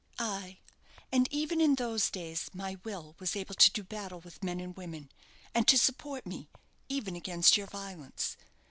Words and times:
"Aye; 0.17 0.57
and 1.11 1.27
even 1.31 1.61
in 1.61 1.75
those 1.75 2.09
days 2.09 2.49
my 2.55 2.79
will 2.83 3.15
was 3.19 3.35
able 3.35 3.53
to 3.53 3.69
do 3.69 3.83
battle 3.83 4.19
with 4.19 4.43
men 4.43 4.59
and 4.59 4.75
women, 4.75 5.11
and 5.53 5.67
to 5.67 5.77
support 5.77 6.25
me 6.25 6.49
even 6.89 7.15
against 7.15 7.55
your 7.55 7.67
violence. 7.67 8.35